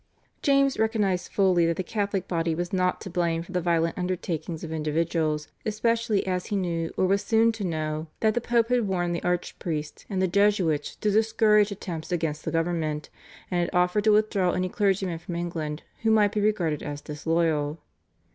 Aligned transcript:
James 0.41 0.79
recognised 0.79 1.31
fully 1.31 1.63
that 1.67 1.77
the 1.77 1.83
Catholic 1.83 2.27
body 2.27 2.55
was 2.55 2.73
not 2.73 2.99
to 3.01 3.07
blame 3.11 3.43
for 3.43 3.51
the 3.51 3.61
violent 3.61 3.99
undertakings 3.99 4.63
of 4.63 4.71
individuals, 4.71 5.47
especially 5.63 6.25
as 6.25 6.47
he 6.47 6.55
knew 6.55 6.89
or 6.97 7.05
was 7.05 7.21
soon 7.21 7.51
to 7.51 7.63
know 7.63 8.07
that 8.21 8.33
the 8.33 8.41
Pope 8.41 8.69
had 8.69 8.87
warned 8.87 9.13
the 9.15 9.21
archpriest 9.23 10.07
and 10.09 10.19
the 10.19 10.27
Jesuits 10.27 10.95
to 10.95 11.11
discourage 11.11 11.69
attempts 11.71 12.11
against 12.11 12.43
the 12.45 12.51
government, 12.51 13.09
and 13.51 13.59
had 13.59 13.69
offered 13.73 14.05
to 14.05 14.11
withdraw 14.11 14.53
any 14.53 14.69
clergyman 14.69 15.19
from 15.19 15.35
England 15.35 15.83
who 16.01 16.09
might 16.09 16.31
be 16.31 16.41
regarded 16.41 16.81
as 16.81 17.01
disloyal. 17.01 17.77